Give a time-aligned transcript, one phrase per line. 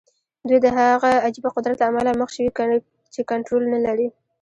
[0.47, 2.49] دوی د هغه عجيبه قدرت له امله مخ شوي
[3.13, 4.07] چې کنټرول نه لري.